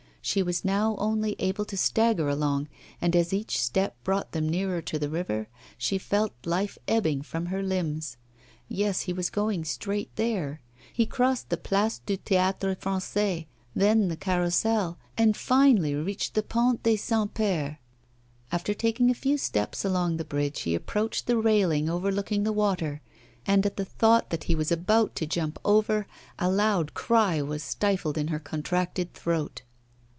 [0.23, 2.69] She was now only able to stagger along,
[3.01, 5.47] and as each step brought them nearer to the river,
[5.79, 8.17] she felt life ebbing from her limbs.
[8.69, 10.61] Yes, he was going straight there;
[10.93, 16.83] he crossed the Place du Théâtre Français, then the Carrousel, and finally reached the Pont
[16.83, 17.77] des Saints Pères.
[18.51, 23.01] After taking a few steps along the bridge, he approached the railing overlooking the water;
[23.47, 26.05] and at the thought that he was about to jump over,
[26.37, 29.63] a loud cry was stifled in her contracted throat.